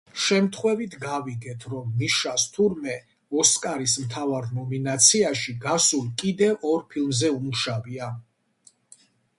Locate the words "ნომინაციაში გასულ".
4.61-6.09